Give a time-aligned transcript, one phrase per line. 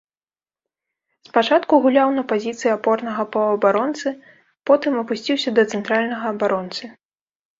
[1.27, 4.15] Спачатку гуляў на пазіцыі апорнага паўабаронцы,
[4.69, 6.83] потым апусціўся да цэнтральнага абаронцы.